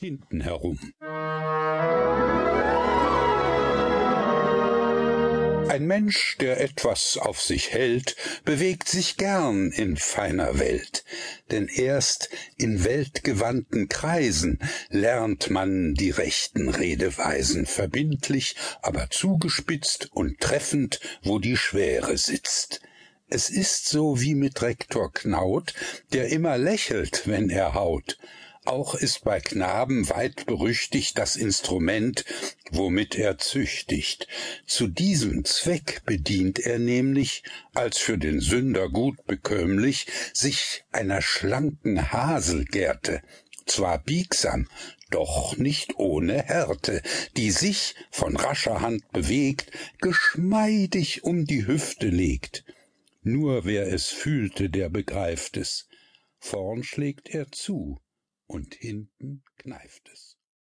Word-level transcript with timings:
hinten 0.00 0.40
herum. 0.40 0.78
Ein 5.68 5.86
Mensch, 5.86 6.36
der 6.40 6.58
etwas 6.58 7.18
auf 7.18 7.40
sich 7.40 7.70
hält, 7.72 8.16
bewegt 8.44 8.88
sich 8.88 9.18
gern 9.18 9.70
in 9.70 9.98
feiner 9.98 10.58
Welt, 10.58 11.04
denn 11.50 11.68
erst 11.68 12.30
in 12.56 12.82
weltgewandten 12.82 13.88
Kreisen 13.88 14.58
lernt 14.88 15.50
man 15.50 15.94
die 15.94 16.10
rechten 16.10 16.70
Redeweisen 16.70 17.66
verbindlich, 17.66 18.56
aber 18.80 19.10
zugespitzt 19.10 20.08
und 20.12 20.40
treffend, 20.40 20.98
wo 21.22 21.38
die 21.38 21.58
Schwere 21.58 22.16
sitzt. 22.16 22.80
Es 23.28 23.50
ist 23.50 23.86
so 23.86 24.20
wie 24.20 24.34
mit 24.34 24.62
Rektor 24.62 25.12
Knaut, 25.12 25.74
der 26.14 26.30
immer 26.30 26.58
lächelt, 26.58 27.28
wenn 27.28 27.48
er 27.48 27.74
haut, 27.74 28.18
auch 28.64 28.94
ist 28.94 29.24
bei 29.24 29.40
Knaben 29.40 30.08
weit 30.10 30.46
berüchtigt 30.46 31.16
das 31.18 31.36
Instrument, 31.36 32.24
womit 32.70 33.16
er 33.16 33.38
züchtigt. 33.38 34.28
Zu 34.66 34.86
diesem 34.86 35.44
Zweck 35.44 36.02
bedient 36.04 36.58
er 36.58 36.78
nämlich, 36.78 37.42
als 37.74 37.98
für 37.98 38.18
den 38.18 38.40
Sünder 38.40 38.88
gut 38.88 39.24
bekömmlich, 39.26 40.06
sich 40.34 40.84
einer 40.92 41.22
schlanken 41.22 42.12
Haselgerte, 42.12 43.22
zwar 43.66 43.98
biegsam, 43.98 44.68
doch 45.10 45.56
nicht 45.56 45.96
ohne 45.96 46.42
Härte, 46.42 47.02
die 47.36 47.50
sich, 47.50 47.94
von 48.10 48.36
rascher 48.36 48.80
Hand 48.80 49.10
bewegt, 49.12 49.70
geschmeidig 50.00 51.24
um 51.24 51.46
die 51.46 51.66
Hüfte 51.66 52.08
legt. 52.08 52.64
Nur 53.22 53.64
wer 53.64 53.92
es 53.92 54.06
fühlte, 54.06 54.70
der 54.70 54.88
begreift 54.88 55.56
es. 55.56 55.88
Vorn 56.38 56.84
schlägt 56.84 57.28
er 57.34 57.50
zu, 57.50 58.00
und 58.50 58.74
hinten 58.74 59.44
kneift 59.58 60.08
es. 60.12 60.39